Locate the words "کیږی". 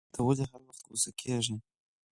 1.19-1.55